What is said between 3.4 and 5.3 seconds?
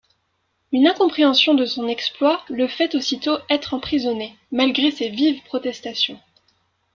être emprisonné malgré ses